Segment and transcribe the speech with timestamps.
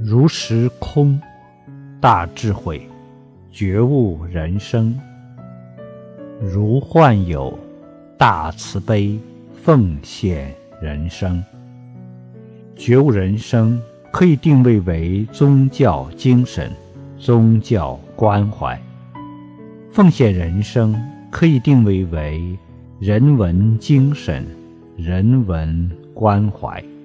[0.00, 1.20] 如时空
[2.00, 2.80] 大智慧
[3.50, 4.96] 觉悟人生。
[6.40, 7.58] 如幻有
[8.16, 9.18] 大慈悲
[9.60, 11.42] 奉献人生。
[12.76, 13.80] 觉悟人生
[14.12, 16.70] 可以定位为宗教精神
[17.18, 18.80] 宗教关怀。
[19.90, 20.94] 奉献人生
[21.28, 22.56] 可以定位为
[23.00, 24.46] 人文精神
[24.96, 26.97] 人文关怀。